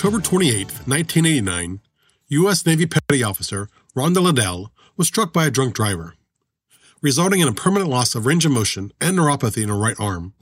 [0.00, 1.80] October 28, 1989,
[2.28, 2.64] U.S.
[2.64, 6.14] Navy Petty Officer Rhonda Liddell was struck by a drunk driver,
[7.02, 10.32] resulting in a permanent loss of range of motion and neuropathy in her right arm,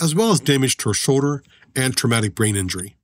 [0.00, 1.40] as well as damage to her shoulder
[1.76, 2.96] and traumatic brain injury.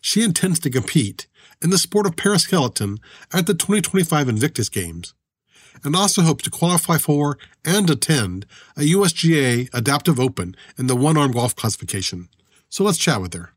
[0.00, 1.26] She intends to compete
[1.62, 2.96] in the sport of paraskeleton
[3.30, 5.12] at the 2025 Invictus Games,
[5.84, 11.18] and also hopes to qualify for and attend a USGA Adaptive Open in the one
[11.18, 12.30] arm golf classification.
[12.70, 13.52] So let's chat with her.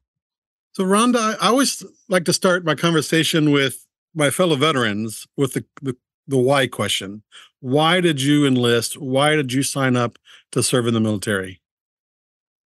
[0.73, 3.85] So, Rhonda, I always like to start my conversation with
[4.15, 7.23] my fellow veterans with the, the, the why question.
[7.59, 8.97] Why did you enlist?
[8.97, 10.17] Why did you sign up
[10.51, 11.61] to serve in the military?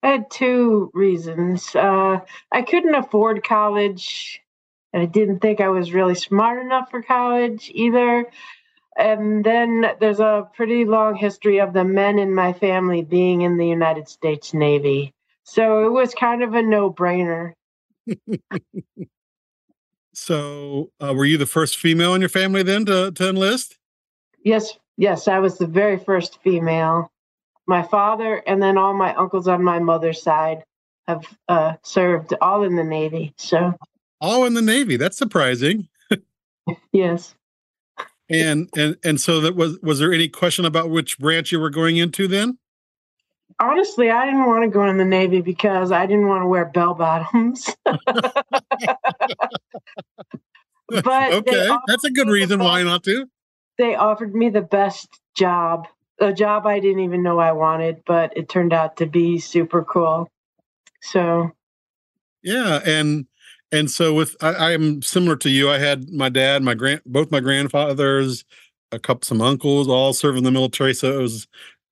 [0.03, 1.73] I had two reasons.
[1.73, 2.19] Uh,
[2.51, 4.41] I couldn't afford college,
[4.91, 8.29] and I didn't think I was really smart enough for college either.
[8.97, 13.57] And then there's a pretty long history of the men in my family being in
[13.57, 15.13] the United States Navy.
[15.45, 17.53] So it was kind of a no brainer.
[20.13, 23.77] so, uh, were you the first female in your family then to, to enlist?
[24.43, 27.11] Yes, yes, I was the very first female.
[27.65, 30.63] My father and then all my uncles on my mother's side
[31.07, 33.33] have uh, served all in the Navy.
[33.37, 33.73] So,
[34.19, 34.97] all in the Navy.
[34.97, 35.87] That's surprising.
[36.91, 37.35] yes.
[38.29, 41.69] And and and so that was was there any question about which branch you were
[41.69, 42.57] going into then?
[43.59, 46.65] Honestly, I didn't want to go in the Navy because I didn't want to wear
[46.65, 47.69] bell bottoms.
[47.85, 48.07] but
[51.33, 53.27] okay, that's a good reason best, why not to.
[53.77, 55.87] They offered me the best job,
[56.19, 59.83] a job I didn't even know I wanted, but it turned out to be super
[59.83, 60.29] cool.
[61.01, 61.51] So,
[62.41, 63.25] yeah, and
[63.71, 65.69] and so with I, I'm similar to you.
[65.69, 68.45] I had my dad, my grand, both my grandfathers,
[68.91, 70.93] a couple some uncles, all serve in the military.
[70.93, 71.47] So it was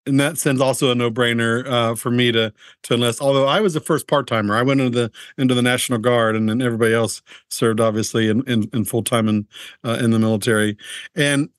[0.05, 2.53] in that sense also a no-brainer uh, for me to
[2.83, 3.21] to enlist.
[3.21, 6.49] Although I was the first part-timer, I went into the into the National Guard, and
[6.49, 9.47] then everybody else served obviously in in, in full time in
[9.85, 10.77] uh, in the military.
[11.15, 11.49] And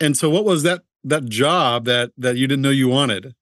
[0.00, 3.34] and so, what was that that job that that you didn't know you wanted?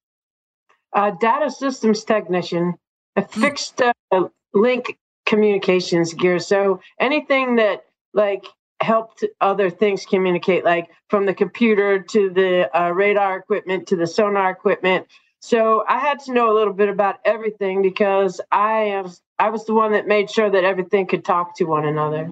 [0.93, 2.75] Uh, data systems technician,
[3.15, 3.41] a hmm.
[3.41, 6.39] fixed uh, link communications gear.
[6.39, 8.45] So anything that like
[8.81, 14.07] helped other things communicate, like from the computer to the uh, radar equipment to the
[14.07, 15.07] sonar equipment.
[15.39, 19.65] So I had to know a little bit about everything because I am I was
[19.65, 22.31] the one that made sure that everything could talk to one another.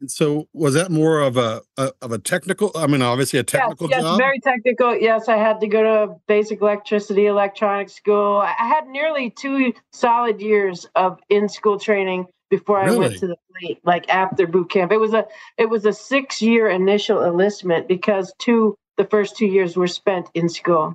[0.00, 2.70] And so, was that more of a, a of a technical?
[2.74, 4.18] I mean, obviously a technical yes, yes, job.
[4.18, 4.96] very technical.
[4.96, 8.38] Yes, I had to go to basic electricity, electronics school.
[8.38, 12.96] I had nearly two solid years of in school training before really?
[12.96, 14.92] I went to the fleet, like after boot camp.
[14.92, 19.46] It was a it was a six year initial enlistment because two the first two
[19.46, 20.94] years were spent in school.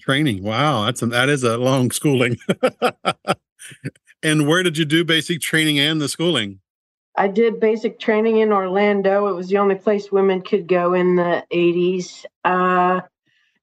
[0.00, 0.42] Training.
[0.42, 2.38] Wow, that's a, that is a long schooling.
[4.22, 6.60] and where did you do basic training and the schooling?
[7.16, 9.26] I did basic training in Orlando.
[9.28, 12.24] It was the only place women could go in the 80s.
[12.44, 13.00] Uh,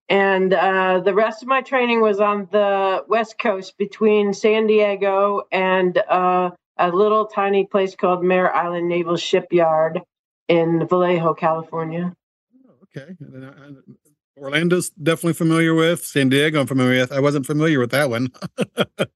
[0.09, 5.43] and uh, the rest of my training was on the West Coast between San Diego
[5.51, 10.01] and uh, a little tiny place called Mare Island Naval Shipyard
[10.47, 12.13] in Vallejo, California.
[12.67, 13.15] Oh, okay.
[14.37, 16.05] Orlando's definitely familiar with.
[16.05, 17.11] San Diego, I'm familiar with.
[17.11, 18.31] I wasn't familiar with that one.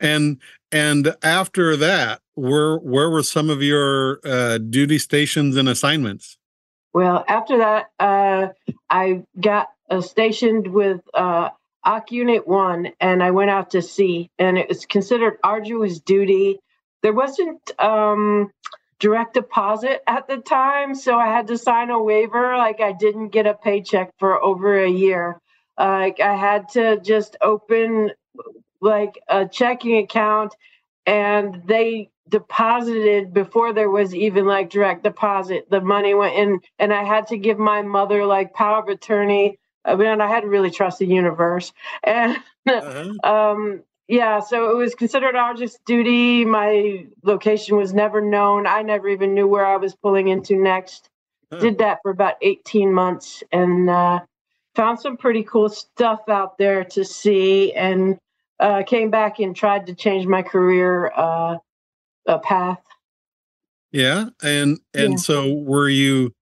[0.00, 0.40] and
[0.70, 6.36] and after that, where where were some of your uh, duty stations and assignments?
[6.92, 8.48] Well, after that, uh,
[8.90, 11.50] I got uh, stationed with uh,
[11.84, 16.58] OC Unit 1 and I went out to sea, and it was considered arduous duty.
[17.02, 18.50] There wasn't um,
[18.98, 22.56] direct deposit at the time, so I had to sign a waiver.
[22.56, 25.40] Like I didn't get a paycheck for over a year.
[25.78, 28.10] Like I had to just open
[28.80, 30.54] like a checking account,
[31.06, 35.70] and they deposited before there was even like direct deposit.
[35.70, 39.58] The money went in, and I had to give my mother like power of attorney
[39.84, 41.72] I mean, I had to really trust the universe.
[42.04, 42.36] And
[42.68, 43.12] uh-huh.
[43.24, 46.44] um, yeah, so it was considered arduous duty.
[46.44, 48.66] My location was never known.
[48.66, 51.08] I never even knew where I was pulling into next.
[51.52, 51.60] Huh.
[51.60, 54.20] Did that for about 18 months and uh,
[54.74, 58.18] found some pretty cool stuff out there to see and
[58.60, 61.58] uh, came back and tried to change my career uh,
[62.42, 62.82] path.
[63.92, 65.16] Yeah, and and yeah.
[65.16, 66.34] so were you?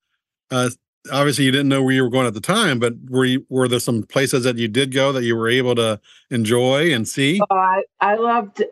[1.12, 3.46] Obviously, you didn't know where you were going at the time, but were you?
[3.48, 6.00] Were there some places that you did go that you were able to
[6.30, 7.40] enjoy and see?
[7.50, 8.62] Oh, I I loved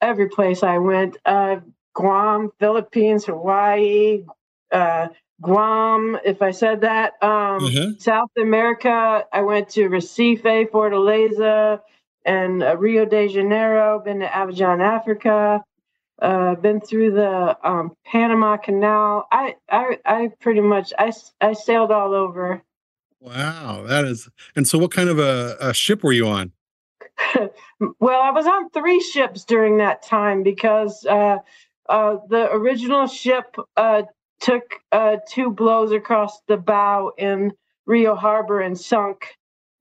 [0.00, 1.16] every place I went.
[1.24, 1.60] Uh,
[1.94, 4.24] Guam, Philippines, Hawaii,
[4.72, 5.08] uh,
[5.40, 7.14] Guam, if I said that.
[7.22, 7.98] Um, mm-hmm.
[7.98, 11.80] South America, I went to Recife, Fortaleza,
[12.24, 14.00] and uh, Rio de Janeiro.
[14.00, 15.62] Been to Abidjan, Africa.
[16.22, 19.26] Uh, been through the um, Panama Canal.
[19.32, 22.62] I, I, I pretty much I, I sailed all over.
[23.18, 24.28] Wow, that is.
[24.54, 26.52] And so, what kind of a, a ship were you on?
[27.98, 31.38] well, I was on three ships during that time because uh,
[31.88, 34.02] uh, the original ship uh,
[34.40, 37.52] took uh, two blows across the bow in
[37.86, 39.36] Rio Harbor and sunk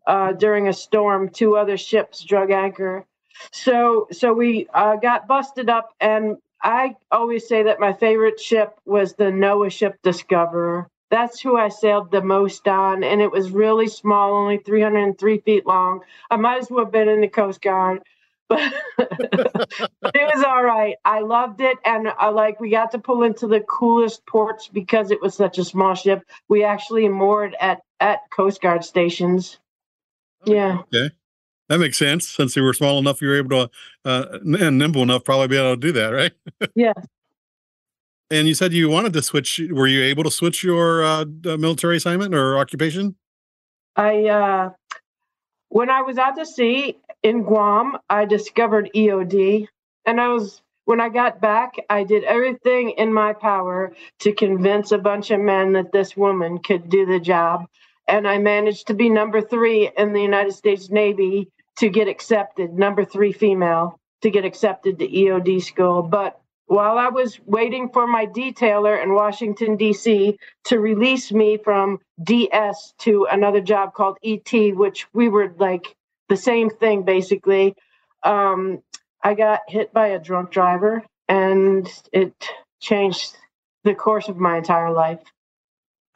[0.07, 1.29] uh, during a storm.
[1.29, 3.05] Two other ships drug anchor.
[3.51, 8.79] So, so we uh, got busted up, and I always say that my favorite ship
[8.85, 10.87] was the NOAA ship Discoverer.
[11.09, 15.65] That's who I sailed the most on, and it was really small, only 303 feet
[15.65, 16.01] long.
[16.29, 18.01] I might as well have been in the Coast Guard
[18.51, 20.95] but it was all right.
[21.05, 25.09] I loved it, and I like we got to pull into the coolest ports because
[25.11, 26.23] it was such a small ship.
[26.49, 29.57] We actually moored at at Coast Guard stations.
[30.45, 30.79] Yeah.
[30.93, 31.11] Okay.
[31.71, 32.27] That makes sense.
[32.27, 33.71] Since you were small enough, you were able to,
[34.03, 36.33] uh, and nimble enough, probably be able to do that, right?
[36.75, 36.91] yeah.
[38.29, 39.61] And you said you wanted to switch.
[39.71, 43.15] Were you able to switch your uh, military assignment or occupation?
[43.95, 44.71] I, uh,
[45.69, 49.65] when I was out to sea, in Guam, I discovered EOD.
[50.05, 54.91] And I was, when I got back, I did everything in my power to convince
[54.91, 57.65] a bunch of men that this woman could do the job.
[58.09, 61.47] And I managed to be number three in the United States Navy
[61.77, 66.03] to get accepted, number three female to get accepted to EOD school.
[66.03, 70.37] But while I was waiting for my detailer in Washington, D.C.
[70.65, 75.95] to release me from DS to another job called ET, which we were like
[76.29, 77.75] the same thing basically.
[78.23, 78.81] Um,
[79.23, 82.33] I got hit by a drunk driver, and it
[82.79, 83.35] changed
[83.83, 85.19] the course of my entire life.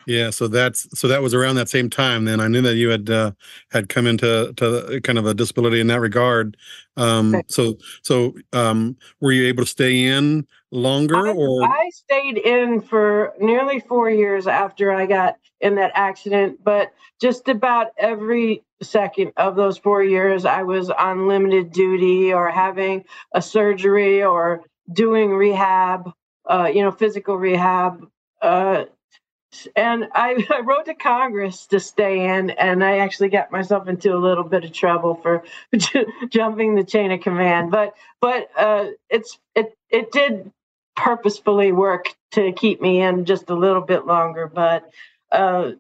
[0.08, 2.26] Yeah, so that's so that was around that same time.
[2.26, 3.32] Then I knew that you had uh,
[3.72, 6.58] had come into to kind of a disability in that regard.
[6.98, 7.42] Um.
[7.48, 12.82] So so um, were you able to stay in longer, I, or I stayed in
[12.82, 16.64] for nearly four years after I got in that accident.
[16.64, 22.52] But just about every second of those four years, I was on limited duty or
[22.52, 24.62] having a surgery or
[24.92, 26.12] doing rehab.
[26.48, 28.08] Uh, you know, physical rehab.
[28.42, 28.86] Uh,
[29.76, 34.14] and I, I, wrote to Congress to stay in, and I actually got myself into
[34.14, 35.44] a little bit of trouble for
[36.30, 37.72] jumping the chain of command.
[37.72, 40.52] But but uh, it's it it did
[40.96, 44.48] purposefully work to keep me in just a little bit longer.
[44.48, 44.90] But
[45.32, 45.72] uh,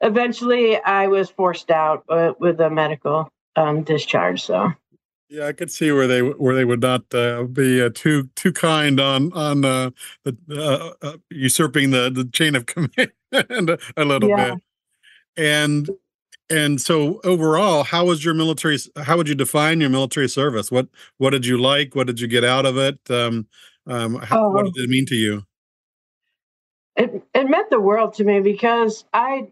[0.00, 4.42] eventually, I was forced out uh, with a medical um, discharge.
[4.42, 4.72] So.
[5.32, 8.52] Yeah, I could see where they where they would not uh, be uh, too too
[8.52, 9.90] kind on on uh,
[10.24, 14.50] the, uh, uh, usurping the the chain of command a, a, little yeah.
[14.50, 14.62] bit.
[15.38, 15.88] And
[16.50, 18.76] and so overall, how was your military?
[19.04, 20.70] How would you define your military service?
[20.70, 21.94] What what did you like?
[21.94, 22.98] What did you get out of it?
[23.08, 23.46] Um,
[23.86, 25.44] um, how, what did it mean to you?
[26.94, 29.50] It it meant the world to me because I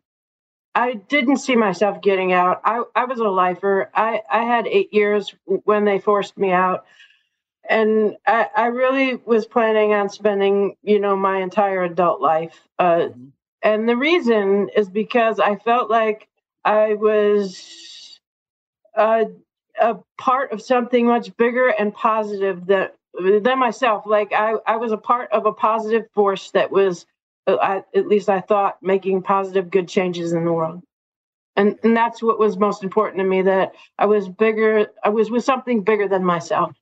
[0.75, 2.61] I didn't see myself getting out.
[2.65, 3.91] I, I was a lifer.
[3.95, 6.85] I, I had eight years when they forced me out.
[7.69, 12.61] And I, I really was planning on spending, you know, my entire adult life.
[12.79, 13.25] Uh, mm-hmm.
[13.63, 16.29] And the reason is because I felt like
[16.65, 18.19] I was
[18.97, 19.25] uh,
[19.81, 24.05] a part of something much bigger and positive that, than myself.
[24.07, 27.07] Like I, I was a part of a positive force that was
[27.59, 30.83] I, at least I thought, making positive, good changes in the world.
[31.57, 35.31] And, and that's what was most important to me that I was bigger, I was
[35.31, 36.73] with something bigger than myself.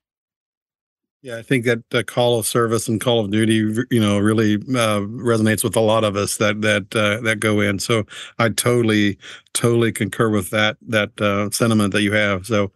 [1.21, 3.55] Yeah, I think that the call of service and call of duty,
[3.91, 7.59] you know, really uh, resonates with a lot of us that that uh, that go
[7.59, 7.79] in.
[7.79, 8.05] So
[8.37, 9.17] I totally,
[9.53, 12.45] totally concur with that that uh, sentiment that you have.
[12.45, 12.71] So,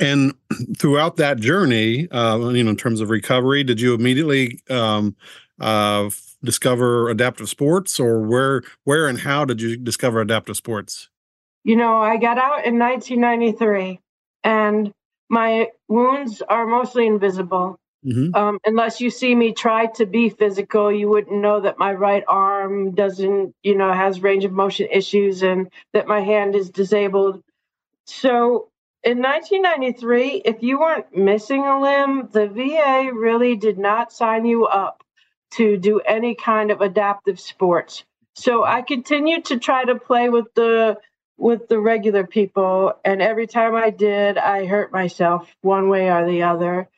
[0.00, 0.32] and
[0.78, 5.14] throughout that journey, uh, you know, in terms of recovery, did you immediately um,
[5.60, 6.08] uh,
[6.44, 11.08] discover adaptive sports, or where where and how did you discover adaptive sports?
[11.64, 14.00] You know, I got out in 1993,
[14.44, 14.92] and
[15.28, 17.78] my wounds are mostly invisible.
[18.04, 18.34] Mm-hmm.
[18.34, 22.22] Um, unless you see me try to be physical, you wouldn't know that my right
[22.28, 27.42] arm doesn't, you know, has range of motion issues and that my hand is disabled.
[28.04, 28.68] So
[29.04, 34.66] in 1993, if you weren't missing a limb, the VA really did not sign you
[34.66, 35.03] up
[35.56, 38.04] to do any kind of adaptive sports.
[38.34, 40.98] So I continued to try to play with the
[41.36, 46.26] with the regular people and every time I did I hurt myself one way or
[46.26, 46.88] the other.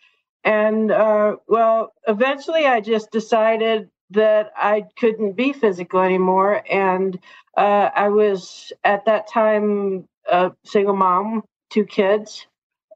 [0.45, 6.63] And uh, well, eventually I just decided that I couldn't be physical anymore.
[6.71, 7.19] And
[7.57, 12.47] uh, I was at that time a single mom, two kids.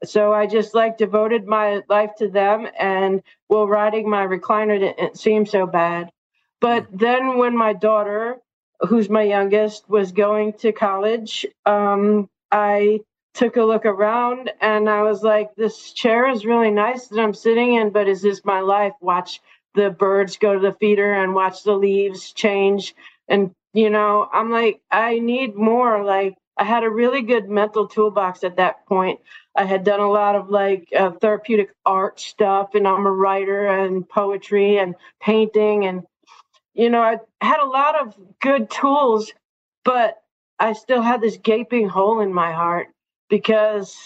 [0.03, 2.67] So I just like devoted my life to them.
[2.79, 6.11] And well, riding my recliner didn't seem so bad.
[6.59, 8.37] But then when my daughter,
[8.81, 13.01] who's my youngest, was going to college, um, I
[13.33, 17.33] took a look around and I was like, this chair is really nice that I'm
[17.33, 18.93] sitting in, but is this my life?
[19.01, 19.41] Watch
[19.73, 22.93] the birds go to the feeder and watch the leaves change.
[23.27, 26.03] And, you know, I'm like, I need more.
[26.03, 29.19] Like, I had a really good mental toolbox at that point.
[29.55, 33.67] I had done a lot of like uh, therapeutic art stuff, and I'm a writer
[33.67, 35.85] and poetry and painting.
[35.85, 36.03] And,
[36.73, 39.31] you know, I had a lot of good tools,
[39.83, 40.21] but
[40.59, 42.89] I still had this gaping hole in my heart
[43.29, 43.97] because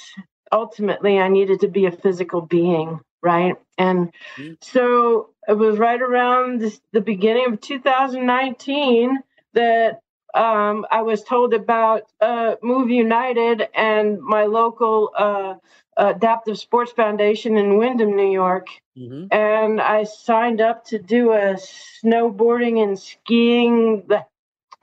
[0.52, 3.56] ultimately I needed to be a physical being, right?
[3.78, 4.54] And mm-hmm.
[4.62, 9.20] so it was right around this, the beginning of 2019
[9.54, 10.00] that
[10.36, 15.56] um, I was told about uh, Move United and my local uh,
[15.98, 18.68] Adaptive Sports Foundation in Windham, New York.
[18.98, 19.34] Mm-hmm.
[19.34, 21.56] And I signed up to do a
[22.04, 24.26] snowboarding and skiing the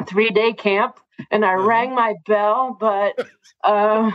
[0.06, 0.98] three day camp.
[1.30, 1.66] And I uh-huh.
[1.66, 3.26] rang my bell, but
[3.64, 4.10] uh,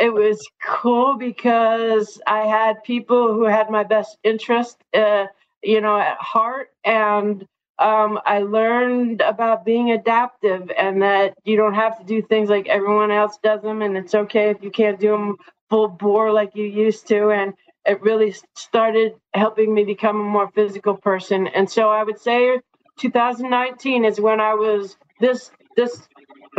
[0.00, 5.26] it was cool because I had people who had my best interest, uh,
[5.62, 6.70] you know, at heart.
[6.84, 7.46] And
[7.78, 12.66] um, I learned about being adaptive and that you don't have to do things like
[12.66, 13.82] everyone else does them.
[13.82, 15.36] And it's okay if you can't do them
[15.70, 17.30] full bore like you used to.
[17.30, 17.54] And
[17.86, 21.46] it really started helping me become a more physical person.
[21.48, 22.58] And so I would say
[22.98, 26.08] 2019 is when I was this, this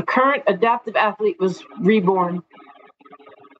[0.07, 2.41] current adaptive athlete was reborn.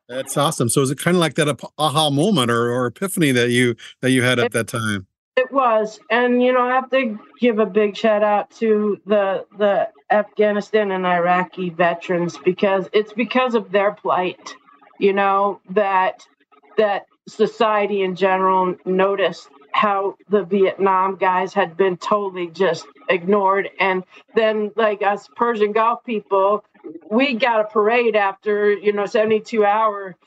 [0.08, 0.70] That's awesome.
[0.70, 4.10] So is it kind of like that aha moment or, or epiphany that you that
[4.10, 5.06] you had at that time?
[5.40, 9.46] It was, and you know, I have to give a big shout out to the
[9.58, 14.54] the Afghanistan and Iraqi veterans because it's because of their plight,
[15.00, 16.28] you know, that
[16.76, 23.70] that society in general noticed how the Vietnam guys had been totally just ignored.
[23.80, 24.04] And
[24.36, 26.66] then, like us Persian Gulf people,
[27.10, 30.18] we got a parade after, you know, 72 hour,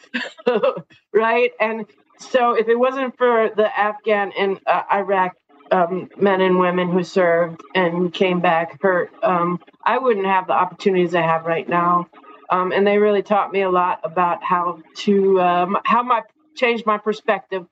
[1.12, 1.50] right?
[1.60, 1.84] And
[2.22, 5.32] so if it wasn't for the Afghan and uh, Iraq
[5.70, 10.52] um, men and women who served and came back hurt, um, I wouldn't have the
[10.52, 12.08] opportunities I have right now.
[12.50, 16.22] Um, and they really taught me a lot about how to um, how my
[16.54, 17.66] change my perspective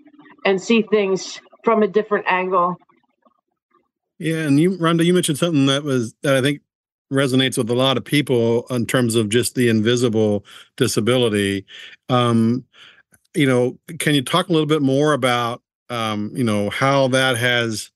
[0.45, 2.78] and see things from a different angle.
[4.19, 6.62] Yeah, and you, Rhonda, you mentioned something that was that I think
[7.12, 10.45] resonates with a lot of people in terms of just the invisible
[10.76, 11.66] disability.
[12.09, 12.64] Um,
[13.35, 17.37] you know, can you talk a little bit more about um, you know how that
[17.37, 17.91] has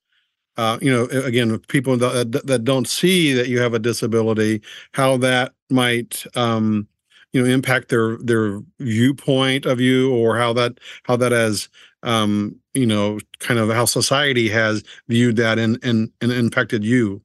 [0.57, 4.61] uh, you know again people that, that don't see that you have a disability
[4.93, 6.87] how that might um,
[7.33, 11.69] you know impact their their viewpoint of you or how that how that has
[12.03, 17.23] um, you know kind of how society has viewed that and and, and impacted you?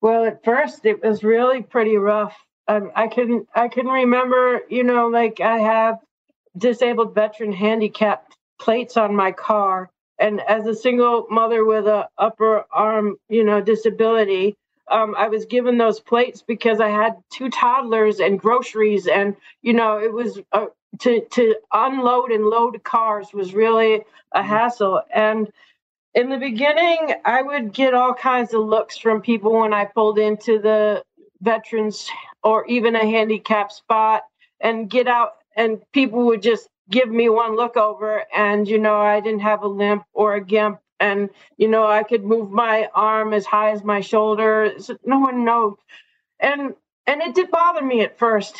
[0.00, 2.36] Well at first it was really pretty rough.
[2.70, 5.96] Um, i couldn't i couldn't remember you know like i have
[6.58, 9.90] disabled veteran handicapped plates on my car.
[10.18, 14.56] And as a single mother with a upper arm, you know, disability,
[14.90, 19.74] um, I was given those plates because I had two toddlers and groceries, and you
[19.74, 20.66] know, it was uh,
[21.00, 24.48] to to unload and load cars was really a mm-hmm.
[24.48, 25.02] hassle.
[25.12, 25.50] And
[26.14, 30.18] in the beginning, I would get all kinds of looks from people when I pulled
[30.18, 31.02] into the
[31.40, 32.08] veterans
[32.42, 34.22] or even a handicap spot
[34.60, 38.96] and get out and people would just give me one look over and you know
[38.96, 40.78] i didn't have a limp or a gimp.
[41.00, 45.18] And you know i could move my arm as high as my shoulder so no
[45.18, 45.76] one knows.
[46.40, 46.74] And
[47.06, 48.56] and it did bother me at first.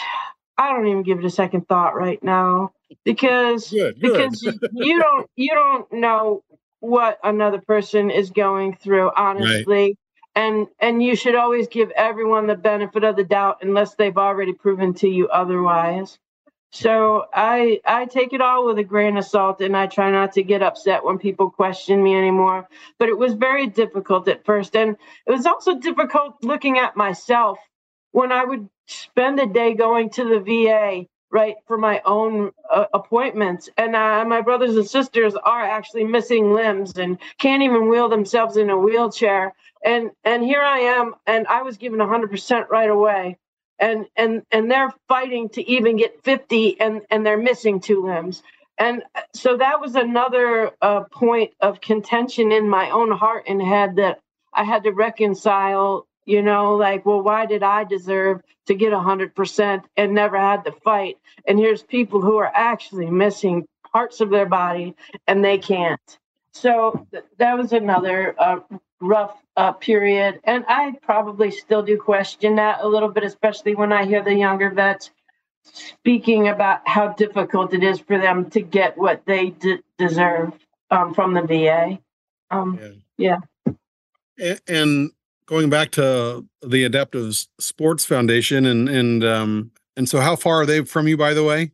[0.59, 2.73] I don't even give it a second thought right now
[3.05, 4.31] because good, good.
[4.31, 6.43] because you don't you don't know
[6.81, 9.67] what another person is going through honestly.
[9.67, 9.99] Right.
[10.37, 14.53] and and you should always give everyone the benefit of the doubt unless they've already
[14.53, 16.19] proven to you otherwise
[16.71, 20.33] so I I take it all with a grain of salt and I try not
[20.33, 22.69] to get upset when people question me anymore.
[22.99, 24.77] But it was very difficult at first.
[24.77, 24.97] And
[25.27, 27.59] it was also difficult looking at myself
[28.13, 32.87] when I would spend a day going to the VA right for my own uh,
[32.95, 38.09] appointments and uh, my brothers and sisters are actually missing limbs and can't even wheel
[38.09, 42.89] themselves in a wheelchair and and here i am and i was given 100% right
[42.89, 43.37] away
[43.79, 48.43] and and and they're fighting to even get 50 and and they're missing two limbs.
[48.79, 53.63] And uh, so that was another uh, point of contention in my own heart and
[53.63, 54.21] head that
[54.55, 59.85] i had to reconcile you know like well why did i deserve to get 100%
[59.97, 61.17] and never had to fight?
[61.47, 64.95] And here's people who are actually missing parts of their body
[65.27, 66.19] and they can't.
[66.53, 68.61] So th- that was another uh,
[69.01, 73.93] rough uh, period and i probably still do question that a little bit especially when
[73.93, 75.11] i hear the younger vets
[75.63, 80.53] speaking about how difficult it is for them to get what they d- deserve
[80.91, 81.99] um, from the va
[82.51, 82.79] um,
[83.19, 83.39] yeah.
[84.37, 85.11] yeah and
[85.49, 90.67] going back to the Adaptive Sports Foundation, and and um, and so how far are
[90.67, 91.73] they from you, by the way?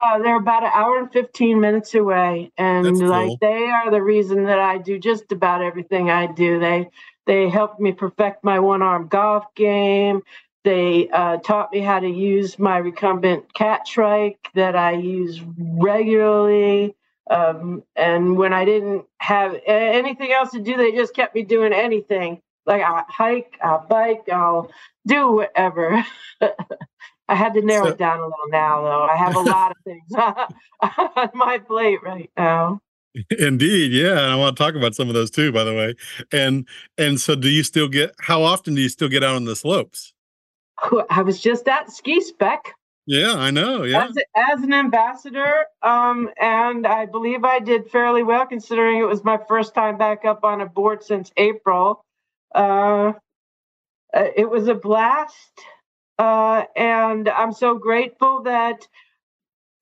[0.00, 2.52] Uh, they're about an hour and 15 minutes away.
[2.56, 6.60] And like they are the reason that I do just about everything I do.
[6.60, 6.88] They
[7.26, 10.22] they helped me perfect my one arm golf game.
[10.64, 16.94] They uh, taught me how to use my recumbent cat trike that I use regularly.
[17.30, 21.72] Um, and when I didn't have anything else to do, they just kept me doing
[21.72, 22.40] anything.
[22.66, 24.70] Like I hike, I'll bike, I'll
[25.06, 26.04] do whatever.
[27.28, 29.04] I had to narrow so, it down a little now, though.
[29.04, 32.80] I have a lot of things on my plate right now.
[33.38, 35.94] Indeed, yeah, and I want to talk about some of those too, by the way.
[36.32, 38.14] And and so, do you still get?
[38.20, 40.12] How often do you still get out on the slopes?
[41.10, 42.74] I was just at ski spec.
[43.06, 43.84] Yeah, I know.
[43.84, 49.06] Yeah, as, as an ambassador, um, and I believe I did fairly well considering it
[49.06, 52.04] was my first time back up on a board since April.
[52.54, 53.14] Uh,
[54.14, 55.62] uh, it was a blast,
[56.18, 58.86] uh, and I'm so grateful that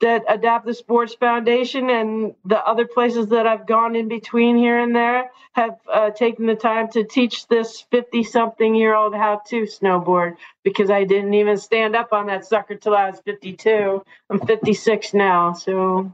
[0.00, 4.95] that Adaptive Sports Foundation and the other places that I've gone in between here and
[4.95, 9.63] there have uh, taken the time to teach this 50 something year old how to
[9.63, 14.04] snowboard because I didn't even stand up on that sucker till I was 52.
[14.28, 15.54] I'm 56 now.
[15.54, 16.13] So,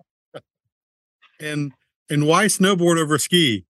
[1.40, 1.72] and
[2.08, 3.64] and why snowboard over ski?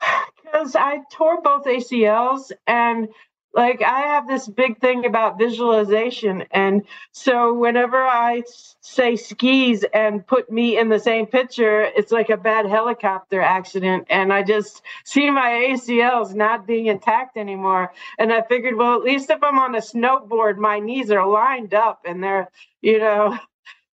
[0.44, 3.08] because I tore both ACLs and
[3.54, 8.42] like I have this big thing about visualization and so whenever I
[8.80, 14.06] say skis and put me in the same picture it's like a bad helicopter accident
[14.10, 17.92] and I just see my ACLs not being intact anymore.
[18.18, 21.74] And I figured well at least if I'm on a snowboard my knees are lined
[21.74, 22.48] up and they're
[22.80, 23.38] you know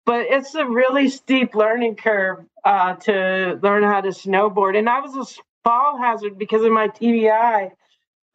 [0.05, 4.77] but it's a really steep learning curve uh, to learn how to snowboard.
[4.77, 7.71] And I was a fall hazard because of my TBI,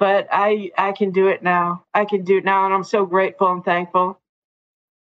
[0.01, 1.85] but I I can do it now.
[1.95, 4.19] I can do it now, and I'm so grateful and thankful.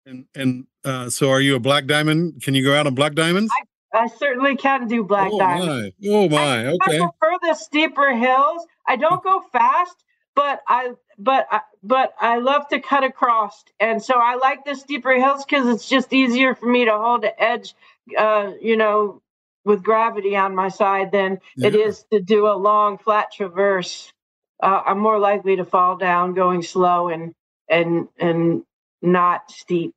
[0.07, 2.41] And and uh, so, are you a black diamond?
[2.41, 3.51] Can you go out on black diamonds?
[3.93, 5.95] I, I certainly can do black oh diamonds.
[6.01, 6.09] My.
[6.09, 6.67] Oh my!
[6.67, 6.97] Okay.
[6.97, 8.65] I prefer the steeper hills.
[8.87, 10.03] I don't go fast,
[10.33, 14.75] but I but I, but I love to cut across, and so I like the
[14.75, 17.75] steeper hills because it's just easier for me to hold the edge.
[18.17, 19.21] Uh, you know,
[19.65, 21.67] with gravity on my side than yeah.
[21.67, 24.13] it is to do a long flat traverse.
[24.61, 27.33] Uh, I'm more likely to fall down going slow and
[27.69, 28.63] and and
[29.01, 29.95] not steep.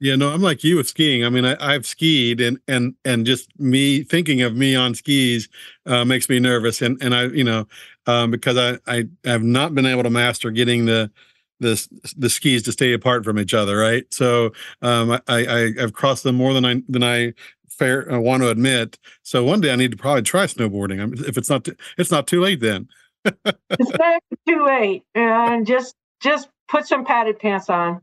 [0.00, 1.24] Yeah, no, I'm like you with skiing.
[1.24, 5.48] I mean, I, have skied, and and and just me thinking of me on skis
[5.86, 6.80] uh, makes me nervous.
[6.82, 7.66] And and I, you know,
[8.06, 11.10] um, because I I have not been able to master getting the
[11.58, 14.04] the the skis to stay apart from each other, right?
[14.12, 17.34] So um, I, I I've crossed them more than I than I
[17.68, 18.98] fair I want to admit.
[19.22, 21.26] So one day I need to probably try snowboarding.
[21.26, 22.88] If it's not too, it's not too late then.
[23.24, 28.00] It's too late, and just just put some padded pants on.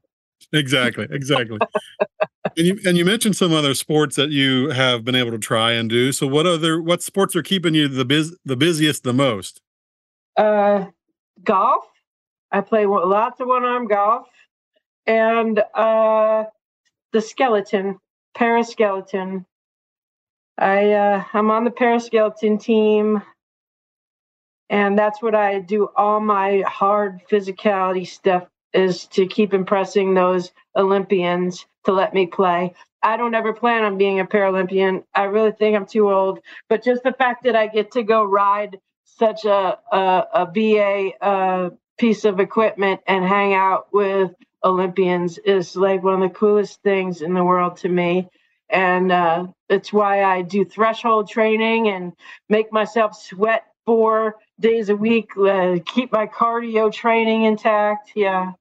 [0.54, 1.60] Exactly, exactly.
[2.58, 5.72] and you and you mentioned some other sports that you have been able to try
[5.72, 6.12] and do.
[6.12, 9.62] So what other what sports are keeping you the biz the busiest the most?
[10.38, 10.86] Uh,
[11.44, 11.86] golf.
[12.52, 14.28] I play lots of one arm golf,
[15.06, 16.46] and uh,
[17.12, 18.00] the skeleton,
[18.38, 19.46] paraskeleton.
[20.58, 23.22] I uh, I'm on the paraskeleton team,
[24.70, 25.90] and that's what I do.
[25.96, 32.74] All my hard physicality stuff is to keep impressing those Olympians to let me play.
[33.04, 35.04] I don't ever plan on being a Paralympian.
[35.14, 36.40] I really think I'm too old.
[36.70, 41.12] But just the fact that I get to go ride such a a, a BA
[41.22, 44.32] uh, piece of equipment and hang out with
[44.64, 48.28] Olympians is like one of the coolest things in the world to me
[48.70, 52.14] and uh, it's why I do threshold training and
[52.50, 58.12] make myself sweat four days a week, uh, keep my cardio training intact.
[58.16, 58.54] Yeah.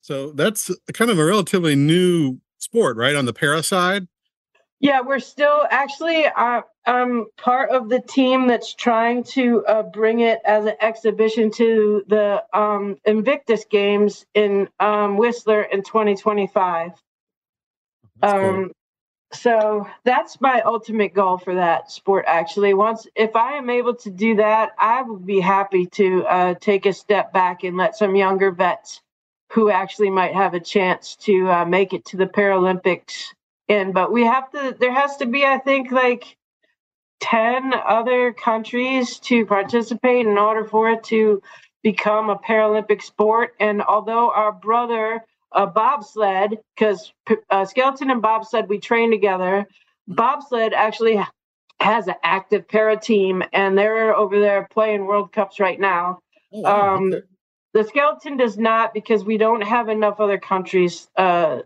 [0.00, 3.14] So that's kind of a relatively new sport, right?
[3.14, 4.08] On the para side.
[4.80, 6.26] Yeah, we're still actually.
[6.26, 11.52] Uh, I'm part of the team that's trying to uh, bring it as an exhibition
[11.52, 16.90] to the um, Invictus Games in um, Whistler in 2025.
[18.20, 18.68] That's cool.
[19.34, 22.26] So that's my ultimate goal for that sport.
[22.28, 26.54] Actually, once if I am able to do that, I would be happy to uh,
[26.54, 29.00] take a step back and let some younger vets
[29.52, 33.24] who actually might have a chance to uh, make it to the Paralympics
[33.68, 33.92] in.
[33.92, 34.76] But we have to.
[34.78, 36.36] There has to be, I think, like
[37.20, 41.40] ten other countries to participate in order for it to
[41.82, 43.54] become a Paralympic sport.
[43.58, 47.12] And although our brother uh, bobsled because
[47.50, 49.66] uh, skeleton and bobsled we train together.
[50.08, 51.20] Bobsled actually
[51.80, 56.18] has an active para team, and they're over there playing World Cups right now.
[56.52, 57.14] Oh, Um.
[57.74, 61.60] The skeleton does not because we don't have enough other countries, uh,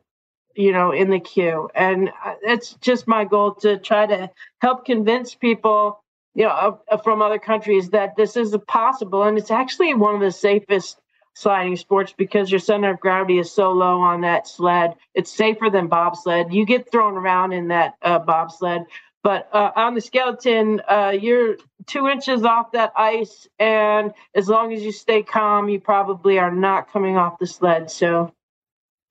[0.54, 4.84] you know, in the queue, and uh, it's just my goal to try to help
[4.84, 6.00] convince people,
[6.36, 10.20] you know, uh, from other countries that this is possible, and it's actually one of
[10.20, 11.00] the safest
[11.36, 14.94] sliding sports because your center of gravity is so low on that sled.
[15.14, 16.50] It's safer than bobsled.
[16.50, 18.86] You get thrown around in that uh, bobsled,
[19.22, 24.72] but uh, on the skeleton, uh, you're two inches off that ice, and as long
[24.72, 27.90] as you stay calm, you probably are not coming off the sled.
[27.90, 28.32] So,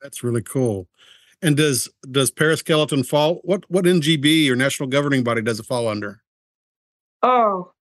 [0.01, 0.87] That's really cool.
[1.43, 3.35] And does does paraskeleton fall?
[3.43, 6.23] What what NGB or national governing body does it fall under?
[7.21, 7.71] oh,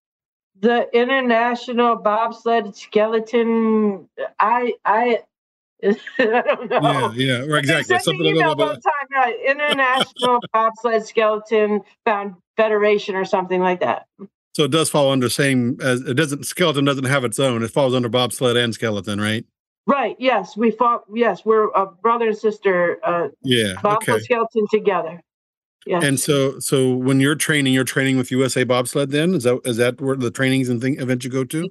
[0.64, 4.08] the international bobsled skeleton.
[4.40, 5.20] I I
[5.84, 6.80] I don't know.
[6.80, 7.98] Yeah, yeah, or exactly.
[7.98, 9.36] Something me a little all the time, right?
[9.46, 14.06] International Bobsled Skeleton Found Federation or something like that.
[14.56, 17.62] So it does fall under same as it doesn't skeleton doesn't have its own.
[17.62, 19.44] It falls under bobsled and skeleton, right?
[19.86, 20.16] Right.
[20.18, 21.04] Yes, we fought.
[21.12, 22.98] Yes, we're a brother and sister.
[23.04, 23.74] Uh, Yeah.
[23.82, 24.24] bobsled Okay.
[24.24, 25.20] skeleton together.
[25.86, 29.10] And so so when you're training, you're training with USA Bobsled.
[29.10, 31.70] Then is that is that where the trainings and thing events you go to?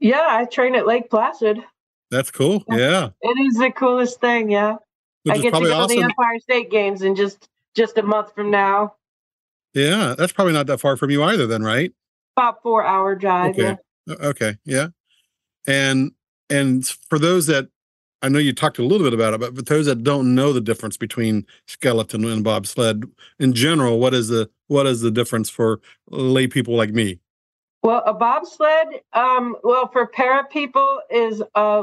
[0.00, 1.62] yeah, I train at Lake Placid.
[2.10, 2.64] That's cool.
[2.68, 2.76] Yeah.
[2.76, 3.08] Yeah.
[3.22, 4.50] It is the coolest thing.
[4.50, 4.76] Yeah,
[5.22, 6.02] Which I get to go to the.
[6.02, 8.96] Empire State Games in just just a month from now.
[9.74, 11.92] Yeah, that's probably not that far from you either, then, right?
[12.36, 13.52] About four hour drive.
[13.58, 13.76] Okay.
[14.06, 14.14] Yeah.
[14.20, 14.88] Okay, yeah.
[15.66, 16.12] And
[16.50, 17.68] and for those that
[18.22, 20.52] I know you talked a little bit about it, but for those that don't know
[20.52, 23.04] the difference between skeleton and bobsled
[23.40, 27.18] in general, what is the what is the difference for lay people like me?
[27.82, 31.82] Well, a bobsled, um, well, for para people is uh,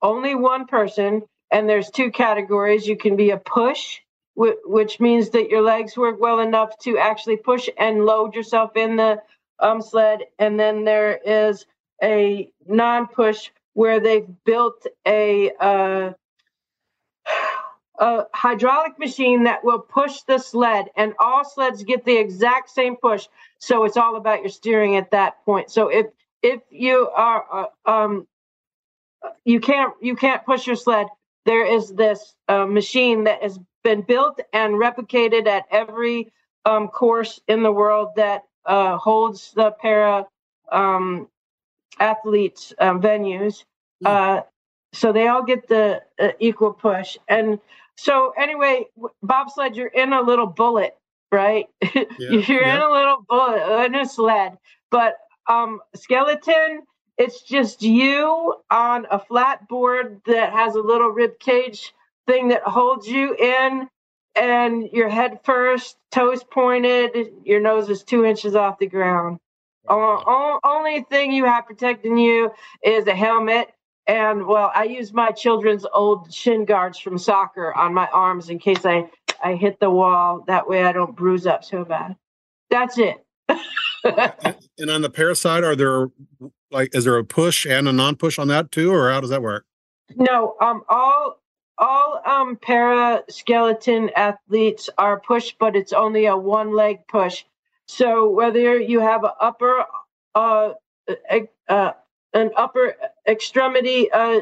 [0.00, 2.86] only one person, and there's two categories.
[2.86, 4.00] You can be a push,
[4.34, 8.76] wh- which means that your legs work well enough to actually push and load yourself
[8.76, 9.20] in the
[9.58, 11.66] um, sled, and then there is
[12.02, 16.12] a non-push where they've built a uh,
[17.98, 22.96] a hydraulic machine that will push the sled, and all sleds get the exact same
[22.96, 23.26] push.
[23.58, 25.70] So it's all about your steering at that point.
[25.70, 26.06] So if
[26.42, 28.26] if you are uh, um
[29.44, 31.08] you can't you can't push your sled,
[31.44, 36.32] there is this uh, machine that has been built and replicated at every
[36.64, 40.26] um, course in the world that uh, holds the para
[40.72, 41.28] um,
[41.98, 43.64] athletes um, venues.
[44.04, 44.40] Uh,
[44.92, 47.16] so they all get the uh, equal push.
[47.28, 47.58] And
[47.96, 48.86] so anyway,
[49.22, 50.96] bobsled, you're in a little bullet,
[51.32, 51.66] right?
[52.48, 54.58] you're in a little bullet in a sled.
[54.90, 55.16] But
[55.48, 56.82] um, skeleton,
[57.18, 61.94] it's just you on a flat board that has a little rib cage
[62.26, 63.88] thing that holds you in,
[64.34, 69.38] and your head first, toes pointed, your nose is two inches off the ground.
[69.88, 72.50] Uh, only thing you have protecting you
[72.82, 73.68] is a helmet.
[74.06, 78.58] And well, I use my children's old shin guards from soccer on my arms in
[78.58, 79.10] case I,
[79.42, 80.44] I hit the wall.
[80.46, 82.16] That way I don't bruise up so bad.
[82.70, 83.24] That's it.
[84.78, 86.08] And on the para side, are there
[86.70, 89.42] like is there a push and a non-push on that too, or how does that
[89.42, 89.64] work?
[90.14, 91.40] No, um, all
[91.78, 97.44] all um para skeleton athletes are push, but it's only a one leg push.
[97.88, 99.84] So whether you have an upper
[100.34, 100.72] uh,
[101.68, 101.92] uh,
[102.34, 102.94] an upper
[103.26, 104.40] extremity uh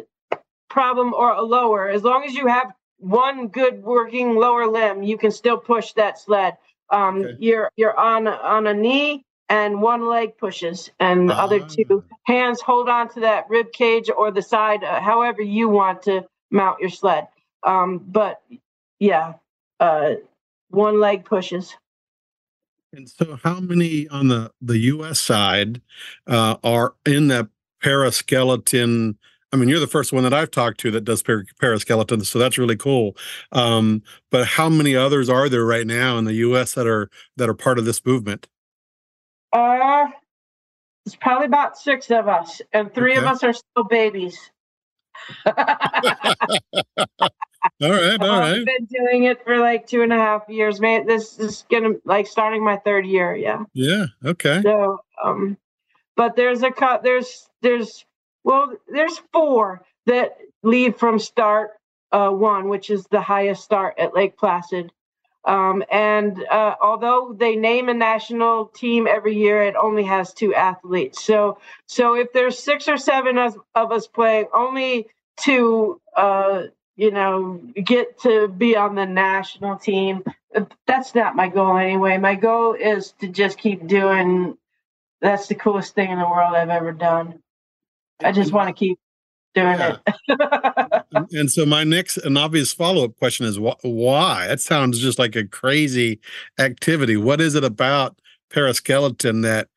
[0.68, 5.18] problem or a lower, as long as you have one good working lower limb, you
[5.18, 6.56] can still push that sled.
[6.90, 7.36] Um, Okay.
[7.40, 11.66] you're you're on on a knee and one leg pushes, and the other Ah.
[11.68, 16.02] two hands hold on to that rib cage or the side, uh, however you want
[16.04, 17.28] to mount your sled.
[17.62, 18.42] Um, but
[19.00, 19.34] yeah,
[19.80, 20.14] uh,
[20.70, 21.76] one leg pushes.
[22.96, 25.20] And so, how many on the the U.S.
[25.20, 25.80] side
[26.26, 27.48] uh, are in that
[27.82, 29.16] paraskeleton
[29.54, 32.40] I mean, you're the first one that I've talked to that does par- paraskeleton, so
[32.40, 33.16] that's really cool.
[33.52, 34.02] Um,
[34.32, 36.74] but how many others are there right now in the U.S.
[36.74, 38.48] that are that are part of this movement?
[39.52, 40.06] Uh,
[41.06, 43.20] it's probably about six of us, and three okay.
[43.20, 44.36] of us are still babies.
[47.82, 48.58] all right, all right.
[48.58, 51.06] I've been doing it for like two and a half years, man.
[51.06, 53.34] This is gonna like starting my third year.
[53.34, 53.64] Yeah.
[53.72, 54.06] Yeah.
[54.24, 54.60] Okay.
[54.62, 55.56] So, um,
[56.16, 57.02] but there's a cut.
[57.02, 58.04] There's there's
[58.44, 61.70] well, there's four that leave from start
[62.12, 64.92] uh, one, which is the highest start at Lake Placid.
[65.46, 70.54] Um, and uh, although they name a national team every year, it only has two
[70.54, 71.22] athletes.
[71.22, 76.62] So, so if there's six or seven of, of us playing, only two, uh,
[76.96, 80.22] you know, get to be on the national team.
[80.86, 82.18] That's not my goal anyway.
[82.18, 84.56] My goal is to just keep doing.
[85.20, 87.42] That's the coolest thing in the world I've ever done.
[88.22, 88.98] I just want to keep
[89.54, 89.96] doing yeah.
[90.28, 91.26] it.
[91.32, 94.46] and, so my next and obvious follow-up question is wh- why?
[94.46, 96.20] That sounds just like a crazy
[96.58, 97.16] activity.
[97.16, 98.18] What is it about
[98.50, 99.68] paraskeleton that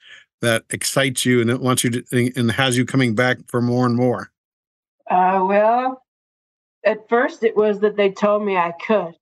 [0.42, 3.86] that excites you and it wants you to and has you coming back for more
[3.86, 4.32] and more?
[5.10, 6.04] Uh, well,
[6.88, 9.14] at first it was that they told me I could.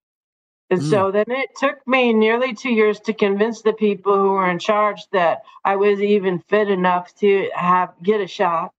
[0.70, 0.90] And mm.
[0.90, 4.60] so then it took me nearly two years to convince the people who were in
[4.60, 8.72] charge that I was even fit enough to have get a shot.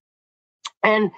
[0.83, 1.11] And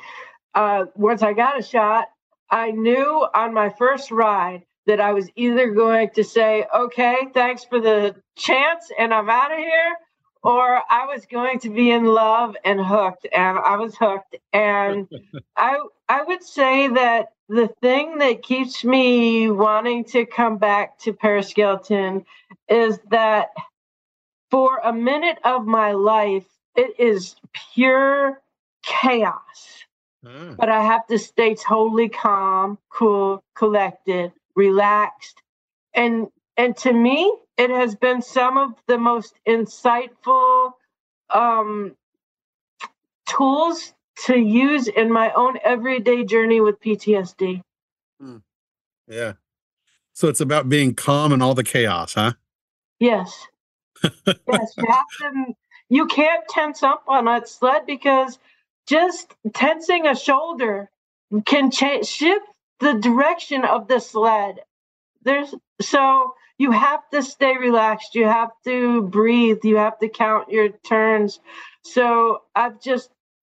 [0.55, 2.09] uh, once I got a shot,
[2.51, 7.65] I knew on my first ride that I was either going to say, okay, thanks
[7.65, 9.97] for the chance and I'm out of here,
[10.43, 13.27] or I was going to be in love and hooked.
[13.33, 14.37] And I was hooked.
[14.53, 15.09] And
[15.57, 21.13] I, I would say that the thing that keeps me wanting to come back to
[21.13, 22.25] paraskeleton
[22.69, 23.49] is that
[24.51, 26.47] for a minute of my life,
[26.77, 27.37] it is
[27.75, 28.41] pure
[28.83, 29.85] chaos.
[30.25, 30.57] Mm.
[30.57, 35.43] But I have to stay totally calm, cool, collected, relaxed.
[35.95, 40.73] And and to me, it has been some of the most insightful
[41.29, 41.97] um,
[43.29, 43.93] tools
[44.27, 47.61] to use in my own everyday journey with PTSD.
[48.23, 48.43] Mm.
[49.07, 49.35] Yeah.
[50.13, 52.33] So it's about being calm in all the chaos, huh?
[52.99, 53.47] Yes.
[54.03, 54.75] yes.
[54.77, 55.55] You have to,
[55.89, 58.39] you can't tense up on that sled because
[58.87, 60.91] just tensing a shoulder
[61.45, 62.47] can change shift
[62.81, 64.61] the direction of the sled
[65.23, 70.51] there's so you have to stay relaxed you have to breathe you have to count
[70.51, 71.41] your turns
[71.83, 73.11] so i've just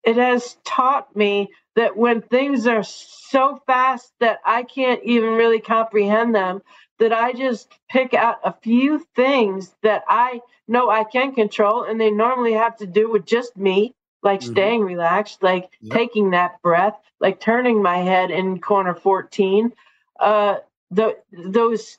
[0.03, 5.59] it has taught me that when things are so fast that i can't even really
[5.59, 6.61] comprehend them
[6.99, 11.99] that i just pick out a few things that i know i can control and
[11.99, 14.51] they normally have to do with just me like mm-hmm.
[14.51, 15.97] staying relaxed, like yep.
[15.97, 19.71] taking that breath, like turning my head in corner 14.
[20.19, 20.55] Uh,
[20.91, 21.97] the those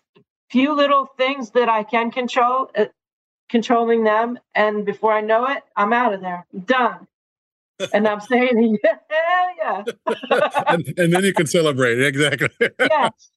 [0.51, 2.87] few little things that I can control, uh,
[3.49, 7.07] controlling them, and before I know it, I'm out of there, done.
[7.93, 8.95] and I'm saying, yeah,
[9.59, 9.85] yeah.
[10.69, 12.49] and, and, then you can celebrate exactly.
[12.79, 13.31] yes,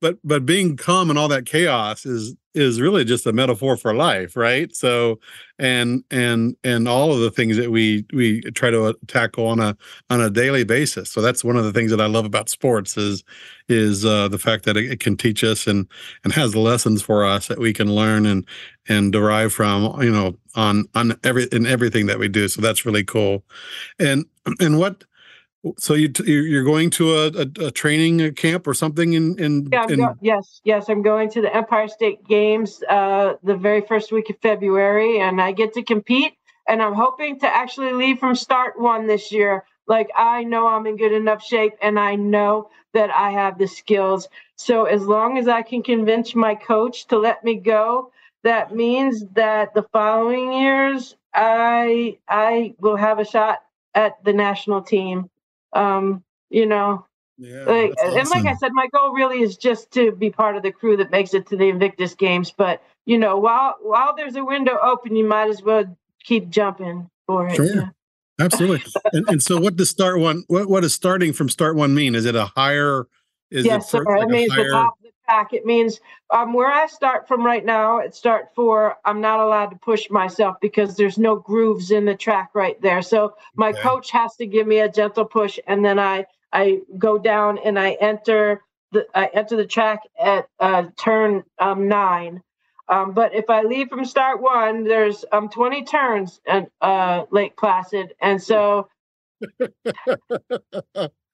[0.00, 3.94] but but being calm and all that chaos is is really just a metaphor for
[3.94, 4.74] life right?
[4.74, 5.20] So
[5.58, 9.76] and and and all of the things that we we try to tackle on a
[10.10, 11.10] on a daily basis.
[11.10, 13.22] So that's one of the things that i love about sports is
[13.68, 15.86] is uh, the fact that it, it, can teach us and
[16.24, 18.46] and has lessons for us that we can learn and
[18.88, 22.48] and derive from you know on on every in everything that we do.
[22.48, 23.44] So that's really cool.
[23.98, 24.24] And
[24.60, 25.04] and what
[25.76, 29.86] so you you're going to a, a, a training camp or something in in, yeah,
[29.88, 29.98] in...
[29.98, 34.30] Go, yes yes I'm going to the Empire State Games uh, the very first week
[34.30, 36.34] of February and I get to compete
[36.68, 39.64] and I'm hoping to actually leave from start one this year.
[39.88, 43.66] Like I know I'm in good enough shape and I know that I have the
[43.66, 44.28] skills.
[44.56, 48.12] So as long as I can convince my coach to let me go,
[48.44, 53.62] that means that the following years I I will have a shot
[53.94, 55.28] at the national team
[55.72, 57.06] um, you know,
[57.38, 58.18] yeah, like, awesome.
[58.18, 60.96] and like I said, my goal really is just to be part of the crew
[60.96, 62.52] that makes it to the Invictus Games.
[62.56, 65.84] But you know, while while there's a window open, you might as well
[66.24, 67.56] keep jumping for it.
[67.56, 67.66] Sure.
[67.66, 67.88] Yeah.
[68.40, 68.92] Absolutely.
[69.12, 70.44] and, and, so, what does start one?
[70.48, 72.14] What what does starting from start one mean?
[72.14, 73.06] Is it a higher?
[73.50, 74.04] Is yes, it, sir.
[74.04, 74.64] Like it means higher...
[74.64, 75.52] the top the pack.
[75.52, 78.00] It means um, where I start from right now.
[78.00, 82.14] At start four, I'm not allowed to push myself because there's no grooves in the
[82.14, 83.02] track right there.
[83.02, 83.80] So my okay.
[83.80, 87.78] coach has to give me a gentle push, and then I I go down and
[87.78, 88.62] I enter
[88.92, 92.42] the I enter the track at uh, turn um, nine.
[92.90, 97.56] Um, but if I leave from start one, there's um 20 turns at uh, Lake
[97.56, 98.88] Placid, and so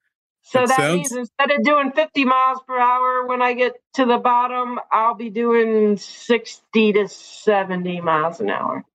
[0.47, 3.73] So It that sounds- means instead of doing 50 miles per hour when I get
[3.95, 8.85] to the bottom, I'll be doing 60 to 70 miles an hour.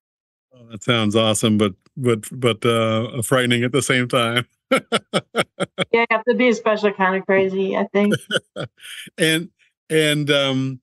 [0.55, 4.47] Oh, that sounds awesome, but but but uh, frightening at the same time.
[4.71, 4.79] Yeah,
[5.93, 8.15] you have to be especially kind of crazy, I think.
[9.19, 9.51] and
[9.89, 10.81] and um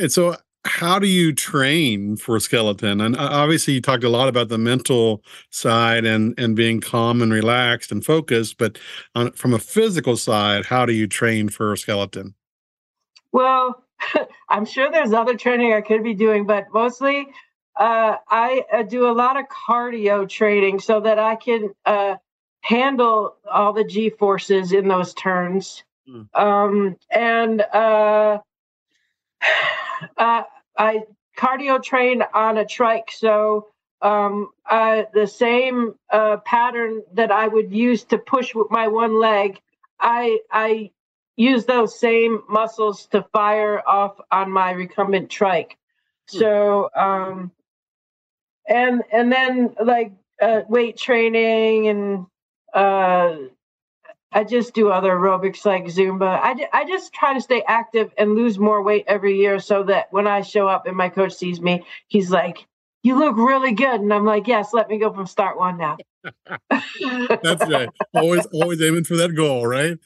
[0.00, 4.28] and so how do you train for skeleton and uh, obviously you talked a lot
[4.28, 8.78] about the mental side and and being calm and relaxed and focused but
[9.14, 12.34] on from a physical side how do you train for skeleton
[13.36, 13.84] Well,
[14.48, 17.26] I'm sure there's other training I could be doing, but mostly
[17.78, 22.16] uh, I uh, do a lot of cardio training so that I can uh,
[22.60, 25.84] handle all the G forces in those turns.
[26.08, 26.28] Mm.
[26.34, 28.38] Um, and uh,
[30.16, 30.42] uh,
[30.78, 31.02] I
[31.36, 33.68] cardio train on a trike, so
[34.02, 39.18] um, uh, the same uh, pattern that I would use to push with my one
[39.18, 39.60] leg,
[40.00, 40.90] I I
[41.36, 45.76] use those same muscles to fire off on my recumbent trike.
[46.30, 46.38] Hmm.
[46.38, 47.52] So um
[48.68, 52.26] and and then like uh, weight training and
[52.74, 53.36] uh
[54.36, 56.38] I just do other aerobics like Zumba.
[56.42, 60.12] I, I just try to stay active and lose more weight every year so that
[60.12, 62.66] when I show up and my coach sees me, he's like,
[63.02, 63.98] You look really good.
[63.98, 65.96] And I'm like, Yes, let me go from start one now.
[67.42, 69.96] that's right always always aiming for that goal right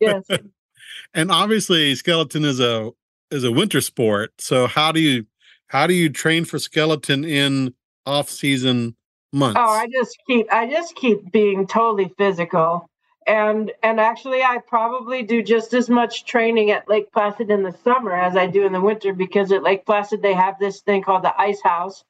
[0.00, 0.26] yes.
[1.14, 2.90] and obviously skeleton is a
[3.30, 5.24] is a winter sport so how do you
[5.68, 7.72] how do you train for skeleton in
[8.06, 8.96] off season
[9.32, 12.88] oh, months Oh, I just keep I just keep being totally physical.
[13.26, 17.76] And and actually I probably do just as much training at Lake Placid in the
[17.84, 21.02] summer as I do in the winter because at Lake Placid they have this thing
[21.02, 22.04] called the ice house.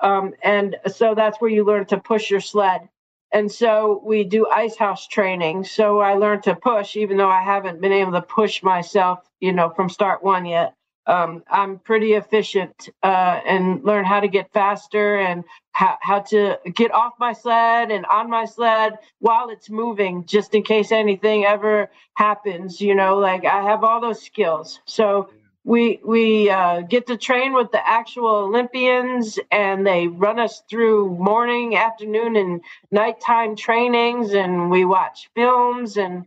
[0.00, 2.88] Um, and so that's where you learn to push your sled.
[3.32, 5.64] And so we do ice house training.
[5.64, 9.52] So I learned to push, even though I haven't been able to push myself, you
[9.52, 10.74] know, from start one yet.
[11.08, 15.42] Um, I'm pretty efficient uh, and learn how to get faster and
[15.72, 20.54] how, how to get off my sled and on my sled while it's moving, just
[20.54, 22.80] in case anything ever happens.
[22.80, 24.80] You know, like I have all those skills.
[24.84, 25.30] So
[25.64, 31.10] we we uh, get to train with the actual Olympians, and they run us through
[31.16, 36.26] morning, afternoon, and nighttime trainings, and we watch films and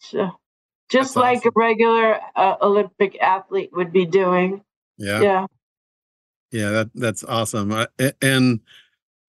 [0.00, 0.30] so
[0.88, 1.52] just That's like awesome.
[1.56, 4.62] a regular uh, Olympic athlete would be doing.
[4.98, 5.46] yeah Yeah.
[6.52, 7.72] Yeah, that that's awesome.
[7.72, 7.88] A-
[8.22, 8.60] and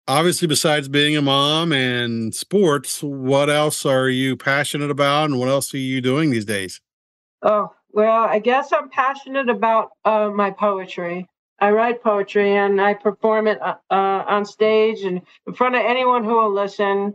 [0.07, 5.49] obviously, besides being a mom and sports, what else are you passionate about, and what
[5.49, 6.79] else are you doing these days?
[7.43, 11.27] Oh, well, I guess I'm passionate about uh, my poetry.
[11.59, 15.81] I write poetry and I perform it uh, uh, on stage and in front of
[15.85, 17.13] anyone who will listen.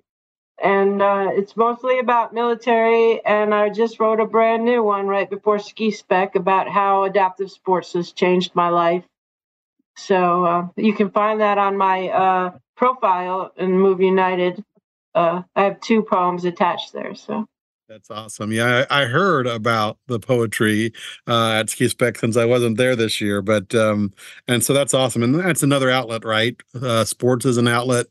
[0.63, 3.25] And uh, it's mostly about military.
[3.25, 7.51] And I just wrote a brand new one right before Ski Spec about how adaptive
[7.51, 9.05] sports has changed my life.
[9.97, 14.63] So uh, you can find that on my uh, profile in Move United.
[15.15, 17.15] Uh, I have two poems attached there.
[17.15, 17.47] So.
[17.89, 18.51] That's awesome.
[18.51, 20.93] Yeah, I, I heard about the poetry
[21.29, 24.13] uh, at Ski Spec since I wasn't there this year, but um,
[24.49, 26.57] and so that's awesome, and that's another outlet, right?
[26.75, 28.07] Uh, sports is an outlet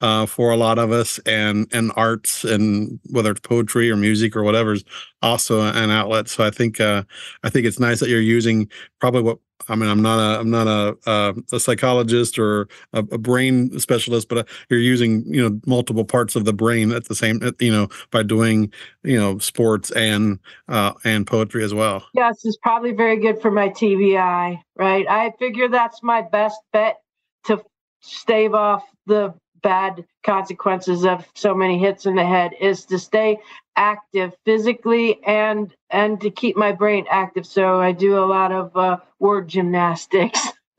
[0.00, 4.36] uh, for a lot of us, and and arts, and whether it's poetry or music
[4.36, 4.84] or whatever is
[5.22, 6.28] also an outlet.
[6.28, 7.02] So I think uh,
[7.42, 9.90] I think it's nice that you're using probably what I mean.
[9.90, 14.44] I'm not a I'm not a a, psychologist or a, a brain specialist, but uh,
[14.68, 18.22] you're using you know multiple parts of the brain at the same you know by
[18.22, 20.38] doing you know sports and
[20.68, 25.06] uh and poetry as well Yes, it's probably very good for my TBI, right?
[25.08, 26.96] I figure that's my best bet
[27.44, 27.62] to
[28.00, 33.38] stave off the bad consequences of so many hits in the head is to stay
[33.76, 37.46] active physically and and to keep my brain active.
[37.46, 40.40] So I do a lot of uh, word gymnastics.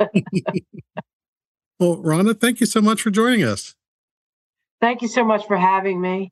[1.80, 3.74] well rhonda thank you so much for joining us
[4.80, 6.32] Thank you so much for having me.